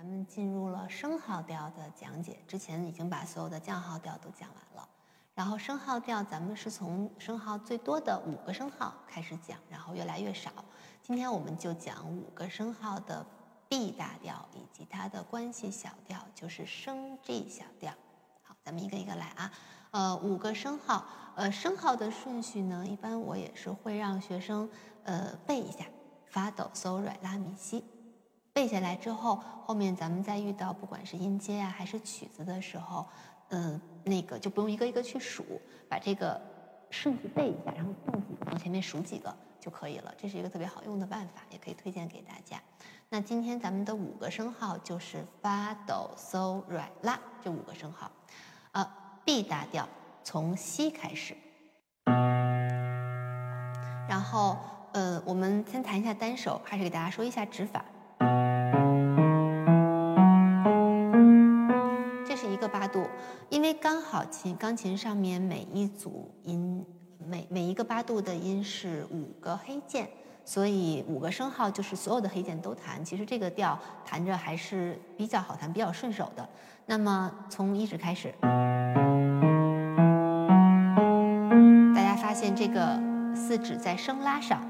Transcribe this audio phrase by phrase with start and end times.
[0.00, 4.88] 咱们进入了升号调的讲解，之前已经把所有的降号调都讲完了。
[5.34, 10.50] 然后升号调，咱们是从升号最多的五个升号开始讲，然后越来越少。
[11.02, 13.26] 今天我们就讲五个升号的
[13.68, 17.92] B 大调以及它的关系小调，就是升 G 小调。
[18.42, 19.52] 好，咱们一个一个来啊。
[19.90, 21.04] 呃，五个升号，
[21.34, 24.66] 呃，升号的顺序呢，一般我也是会让学生
[25.04, 25.84] 呃背一下，
[26.24, 27.84] 发抖、嗦、软、拉、米、西。
[28.52, 33.06] 背下来之后，后面咱们再遇到不管是音阶啊还是曲子的时候，
[33.50, 35.44] 嗯，那个就不用一个一个去数，
[35.88, 36.40] 把这个
[36.90, 40.12] 顺序背一下，然后动几个往前面数几个就可以了。
[40.18, 42.60] 这是一个特别好用的办法，也可以推荐给大家。
[43.08, 48.10] 那今天咱们的五个声号就是发抖、嗦、软、拉这五个声号，
[48.72, 48.86] 呃
[49.24, 49.88] ，B 大调
[50.24, 51.36] 从西开始，
[54.08, 54.58] 然后
[54.92, 57.84] 呃，我们先弹一下单手，还是给大家说一下指法。
[62.40, 63.06] 是一个八度，
[63.50, 66.82] 因为刚好琴钢琴上面每一组音
[67.28, 70.08] 每每一个八度的音是五个黑键，
[70.42, 73.04] 所以五个升号就是所有的黑键都弹。
[73.04, 76.48] 其实这个调弹着还是比较好弹，比较顺手的。
[76.86, 78.34] 那么从一指开始，
[81.94, 82.98] 大家发现这个
[83.34, 84.66] 四指在升拉上，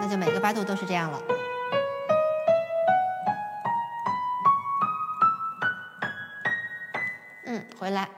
[0.00, 1.20] 那就每个八度都是这样了。
[7.54, 8.08] 嗯，回来。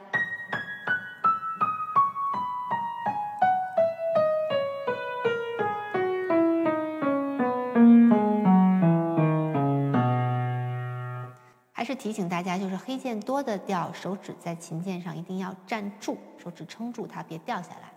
[11.71, 17.91] 还是提醒大家，就是黑键多的调，手指在琴键上一定要站住，手指撑住它，别掉下来。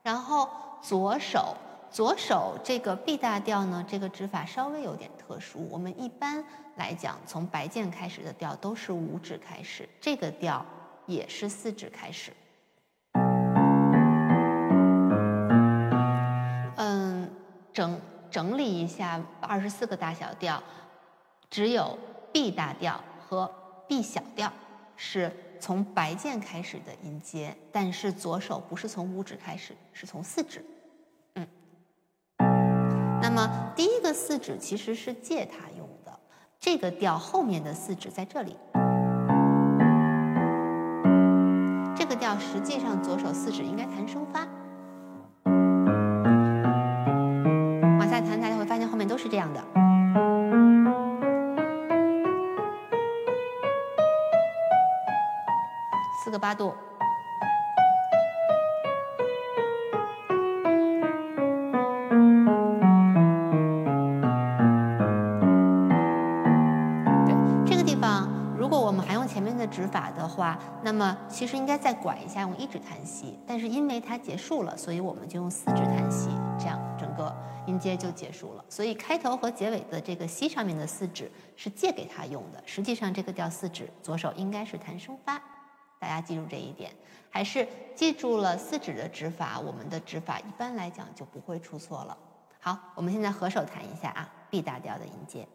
[0.00, 0.48] 然后
[0.80, 1.56] 左手，
[1.90, 5.68] 左手这个 B 大调呢，这个指法稍微有点特殊。
[5.72, 6.44] 我们一般
[6.76, 10.64] 来讲，从白键开始的调都是五指开始，这个调
[11.06, 12.32] 也是四指开始。
[16.76, 17.30] 嗯，
[17.72, 18.00] 整
[18.30, 20.62] 整理一下二十四个大小调，
[21.50, 21.98] 只有
[22.32, 23.50] B 大调和
[23.88, 24.52] B 小调
[24.96, 30.64] 是从白键开始的音阶，但是左手不是从五指开始，是从四指。
[31.34, 31.46] 嗯，
[33.22, 36.18] 那么第一个四指其实是借它用的，
[36.58, 38.56] 这个调后面的四指在这里。
[42.14, 44.46] 个调实际上左手四指应该弹升发，
[47.98, 49.60] 往下弹，大家会发现后面都是这样的。
[56.22, 56.72] 四个八度，
[69.44, 73.38] 面的指法的话，那么其实应该再拐一下，用一指弹息。
[73.46, 78.64] 但是因为它结束了，所以我们就用四指弹息，这样整个音阶就结束了。
[78.70, 85.40] 所以开头和结尾的这个西上面的四指是借给它用的，实际上这个调四指，左手应该是弹升发。
[86.00, 86.90] 大家记住这一点，
[87.30, 92.16] 还是记住了四指的指法，我们的指法一般来讲就不会出错了。
[92.60, 95.46] 好，我们现在合手弹一下啊，B 大调的音阶。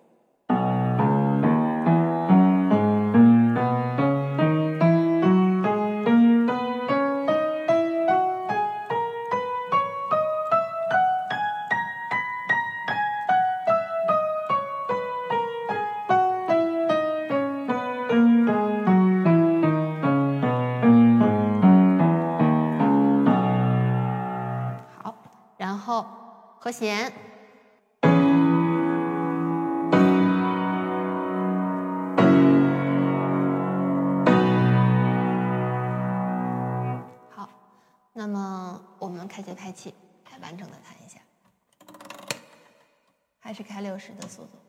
[26.79, 27.11] 弦。
[37.29, 37.49] 好，
[38.13, 39.93] 那么我们开节拍器
[40.31, 41.19] 来完整的弹一下，
[43.41, 44.68] 还是开六十的速度。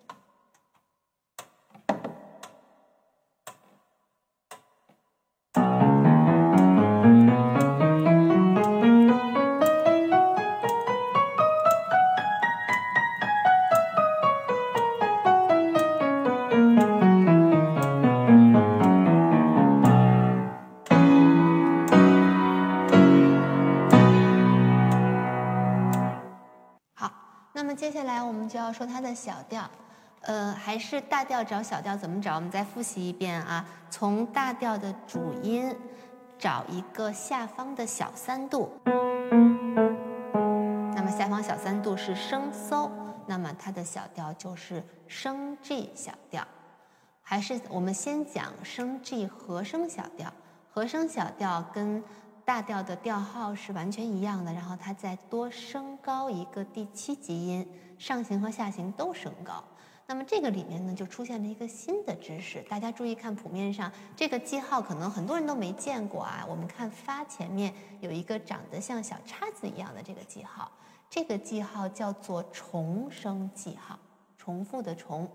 [27.80, 29.62] 接下来我们就要说它的小调，
[30.20, 32.34] 呃，还是大调找小调怎么找？
[32.34, 35.74] 我们再复习一遍啊，从大调的主音
[36.38, 38.70] 找一个下方的小三度，
[40.94, 42.92] 那么下方小三度是升搜，
[43.26, 46.46] 那么它的小调就是升 G 小调。
[47.22, 50.30] 还是我们先讲升 G 和声小调，
[50.70, 52.04] 和声小调跟
[52.50, 57.64] 大调的调号是完全一样的，然后它再多升高一个第七级音，
[57.96, 59.62] 上行和下行都升高。
[60.04, 66.44] 那么这个里面呢，就出现了一个新的知识，大家注意看谱面上这个记号，可能很多人都没见过啊。
[66.48, 70.68] 我们看发前面有一个长得像小叉子一样的这个记号，
[71.08, 73.96] 这个记号叫做重升记号，
[74.36, 75.30] 重复的重。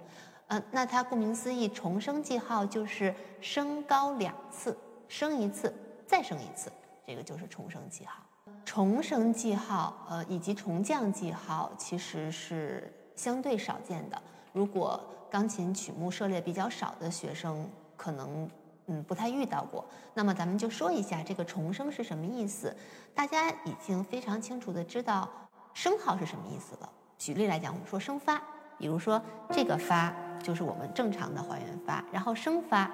[0.47, 4.77] 嗯，那它顾名思义，重升记号就是升高两次，
[5.07, 5.73] 升一次
[6.05, 6.69] 再升一次，
[7.05, 8.23] 这个就是重生记号。
[8.63, 14.21] 重生记号，呃，以及重降记号其实是相对少见的。
[14.53, 14.99] 如果
[15.29, 18.49] 钢琴曲目涉猎比较少的学生，可能
[18.87, 19.83] 嗯不太遇到过。
[20.13, 22.75] 那么咱们就说一下这个重生是什么意思。
[23.13, 25.29] 大家已经非常清楚的知道
[25.73, 26.89] 升号是什么意思了。
[27.17, 28.41] 举例来讲，我们说升发，
[28.77, 29.21] 比如说
[29.51, 32.91] 这个发就是我们正常的还原发，然后升发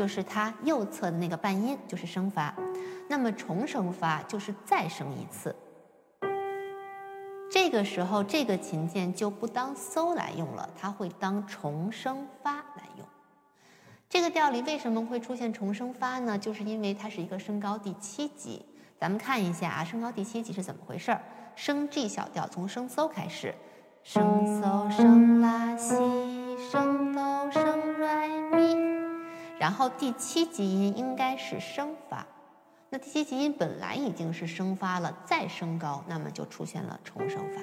[0.00, 2.54] 就是它右侧的那个半音就是升发，
[3.06, 5.54] 那么重升发就是再升一次。
[7.50, 13.06] 这个时候，这个琴键就不当搜来用了，它会当重升发来用。
[14.08, 16.38] 这个调里为什么会出现重升发呢？
[16.38, 18.64] 就是因为它是一个升高第七级。
[18.98, 21.20] 咱们看一下啊，升高第七级是怎么回事儿？
[21.54, 23.54] 升 G 小调从升搜开始，
[24.02, 25.94] 升搜升拉西
[26.70, 28.89] 升哆升来咪，
[29.60, 32.26] 然后第七级音应该是升发。
[32.88, 37.60] 那第七级音本来已经是升发了，再升高，那么就出现了重升发。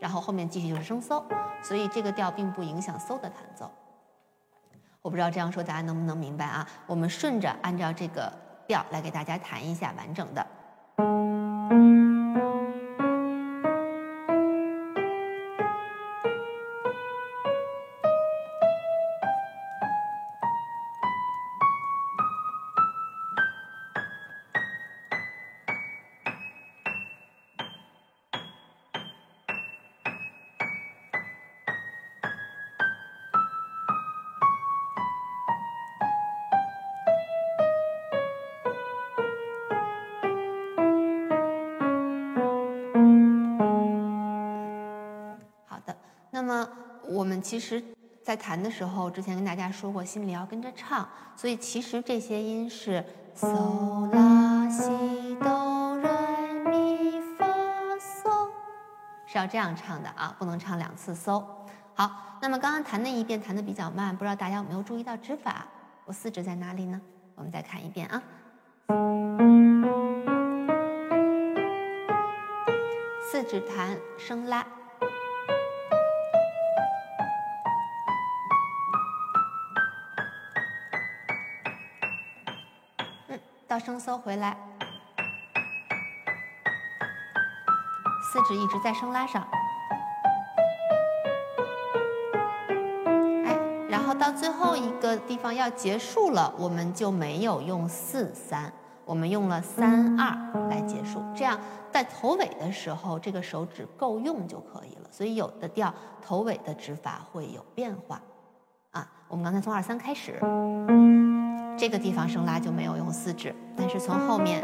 [0.00, 1.24] 然后后面继续就是升搜，
[1.62, 3.70] 所以这个调并不影响搜的弹奏。
[5.02, 6.68] 我不知道这样说大家能不能明白啊？
[6.88, 8.32] 我们顺着按照这个
[8.66, 10.44] 调来给大家弹一下完整的。
[47.30, 47.80] 我们其实，
[48.24, 53.04] 在弹的时候，之前跟大家说过，心里要跟着唱，所以其实这些音是
[53.36, 54.90] 嗦拉西
[55.36, 57.46] 哆来咪发
[58.00, 58.48] 嗦，
[59.28, 61.44] 是要这样唱的啊，不能唱两次嗦。
[61.94, 62.10] 好，
[62.42, 65.64] 那么刚刚弹那一遍弹的比较慢，不知道大家有没有注意到指法？
[66.06, 67.00] 我四指在哪里呢？
[67.36, 68.20] 我们再看一遍啊，
[73.30, 74.66] 四指弹升拉。
[83.70, 84.56] 到升搜回来，
[88.20, 89.46] 四指一直在升拉上，
[93.46, 93.56] 哎，
[93.88, 98.72] 然后到最后一个地方要结束了，我们就没有用四三，
[99.04, 100.36] 我们用了三二
[100.68, 101.56] 来结束，这样
[101.92, 105.08] 在头尾的时候，这个手指够用就可以了。
[105.12, 108.20] 所以有的调头尾的指法会有变化，
[108.90, 110.40] 啊，我们刚才从二三开始。
[111.80, 114.60] 这个地方升拉就没有用四指，但是从后面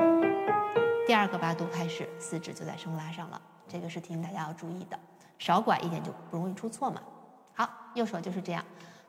[1.07, 3.41] 第二个八度开始，四指就在升拉上了。
[3.67, 4.99] 这个是提醒大家要注意的，
[5.39, 7.01] 少拐一点就不容易出错嘛。
[7.55, 8.63] 好，右手就是这样，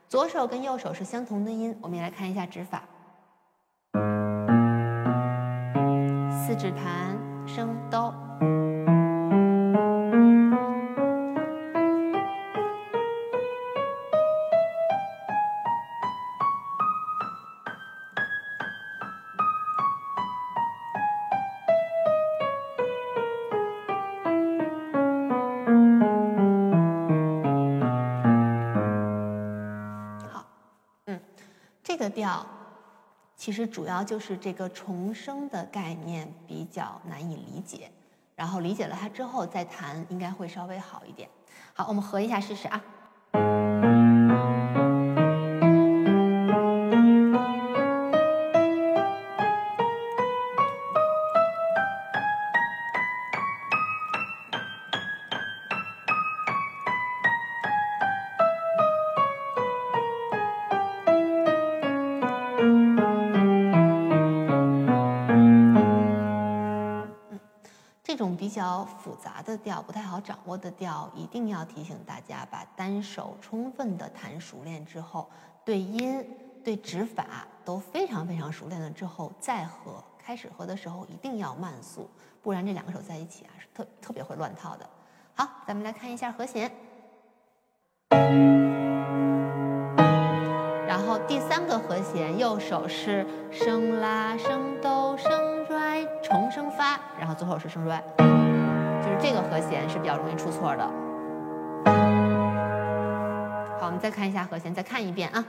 [0.08, 2.82] 左手跟右手是相同的音，我们也来看一下指法：
[6.46, 7.14] 四指弹
[7.46, 8.14] 升哆。
[32.08, 32.46] 调
[33.36, 37.90] 其实主要就是这个重生的概念比较难以理解，
[38.34, 41.28] 然后理解了它之后再弹应该会稍微好一点。
[41.72, 42.82] 好，我们合一下试试啊。
[68.48, 75.28] 比较复杂的调、不太好掌握的调，一定要提醒大家，把单手充分的弹熟练之后，
[75.66, 76.26] 对音、
[76.64, 80.02] 对指法都非常非常熟练了之后再合。
[80.16, 82.08] 开始合的时候一定要慢速，
[82.42, 84.88] 不然这两个手在一起啊是特特别会乱套的。
[85.34, 86.72] 好，咱们来看一下和弦。
[90.86, 95.30] 然后第三个和弦，右手是升拉、升哆、升、
[96.28, 100.84] 重声发，然后最后是升拽，就是这个和弦是比较容易出错的。
[103.78, 105.44] 好，我们再看一下和弦，再看一遍啊。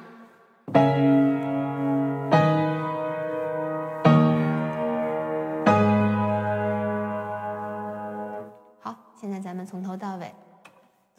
[8.82, 10.34] 好，现在咱们从头到尾，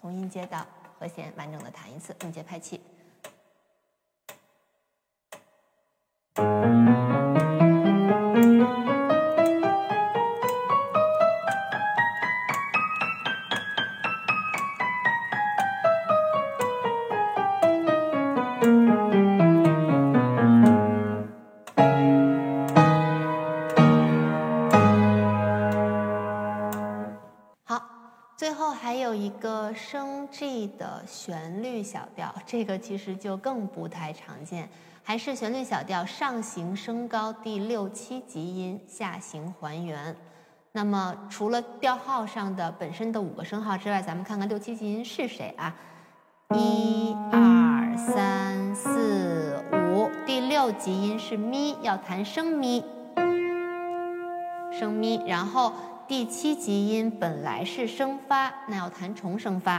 [0.00, 0.58] 从音阶到
[0.98, 2.80] 和弦，完整的弹一次，用节拍器。
[29.40, 34.68] 个升 G 的旋律小调，这个其实就更不太常见，
[35.02, 40.14] 还是旋律小调上行升高第六七级音，下行还原。
[40.72, 45.74] 那么除了调号上的本身的五个升号之外，咱们看看六七级音是谁啊？
[46.54, 52.84] 一二三四五，第六级音是咪，要弹升咪，
[54.70, 55.72] 升咪，然后。
[56.10, 59.74] 第七级音本来是升发，那要弹重升发，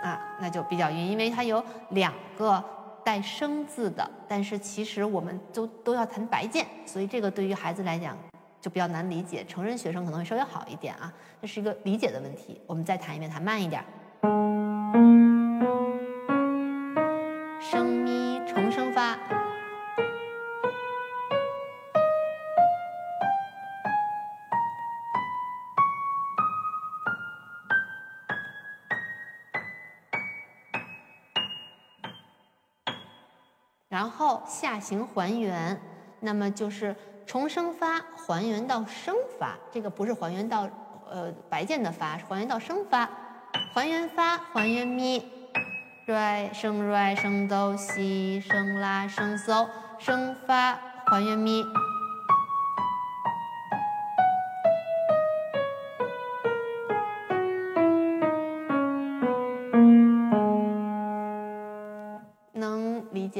[0.00, 2.62] 啊，那就比较晕，因为它有两个
[3.04, 8.16] 带升字的，但是其实我们都都要弹白键，所以这个对于孩子来讲
[8.60, 12.60] 就比较难理解，成人学生可能会稍微好一点啊，这是一个理解的问题。
[12.68, 13.84] 我们再弹一遍，弹慢一点，
[33.90, 35.78] 然后下行还原，
[36.20, 36.94] 那么就是
[37.26, 40.68] 重生发还原到升发，这个不是还原到
[41.10, 43.10] 呃白键的发，是还原到升发，
[43.74, 45.28] 还原发还原咪，
[46.06, 49.68] 瑞升瑞升哆西升拉升嗦
[49.98, 51.64] 升发还原咪，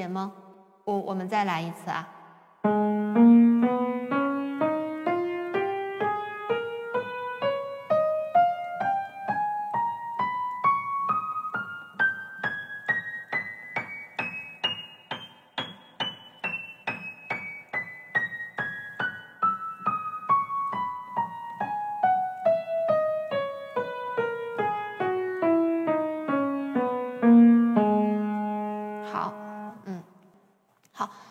[0.01, 0.33] 解吗？
[0.85, 2.09] 我我们再来一次啊。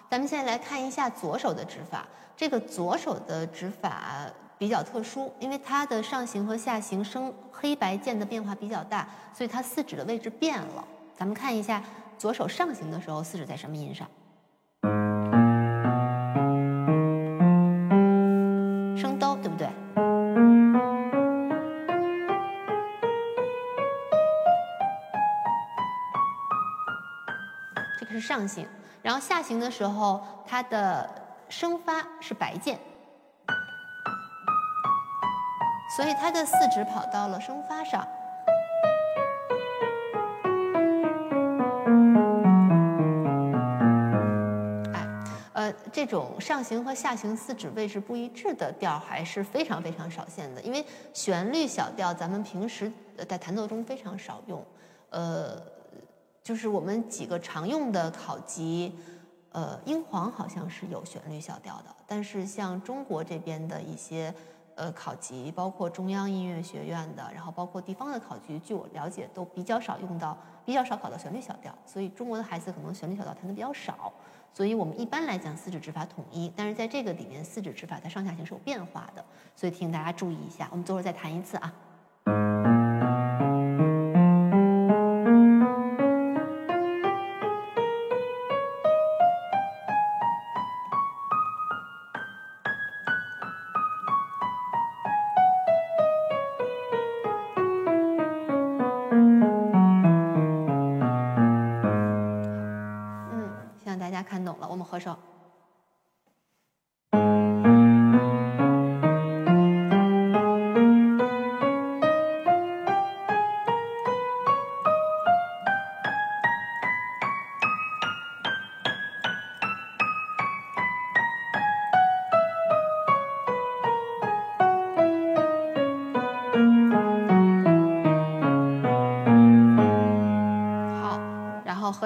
[0.10, 2.04] 咱们现在来看一下左手的指法。
[2.36, 4.26] 这个左手的指法
[4.58, 10.84] 比较特殊，因为它的上行和下行升黑白键的变化比较大，所以它四指的位置变了。
[11.16, 11.84] 咱们看一下
[12.18, 14.08] 左手上行的时候，四指在什么音上？
[18.98, 19.70] 升哆，对不对？
[28.00, 28.66] 这个是上行。
[29.02, 31.10] 然后下行的时候，它的
[31.48, 32.78] 升发是白键，
[35.96, 38.06] 所以它的四指跑到了升发上。
[45.54, 52.92] 呃，这种上行和下行四指位置不一致的调还是非常非常少见的，因为旋律小调咱们平时
[53.28, 54.62] 在弹奏中非常少用，
[55.10, 55.79] 呃。
[56.50, 58.92] 就是我们几个常用的考级，
[59.52, 64.34] 呃，英皇好像是有旋律小调的，但是像中国这边的一些
[64.74, 74.12] 呃考级，包括中央音乐学院的，然后包括地方的考级，据我了解都比较少用到，比较少考到旋律小调，所以中国的孩子可能旋律小调弹的比较少，
[74.52, 79.24] 所以我们一般来讲四指指法统一，但是在这个里面四指指法它上下行是有变化的，
[79.56, 80.68] 所以提醒大家注意一下。
[80.72, 81.72] 我们最后再弹一次啊。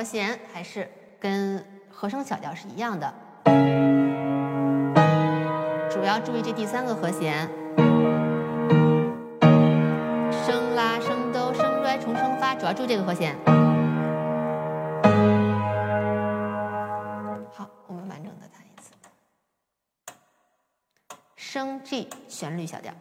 [0.03, 0.85] 和弦还是
[1.17, 3.13] 跟和声小调是一样的，
[5.89, 7.47] 主要注意这第三个和弦，
[10.45, 13.33] 升拉升哆升来重升发，主要注意这个和弦。
[17.53, 18.91] 好，我们完整的弹一次，
[21.37, 22.93] 升 G 旋律小调。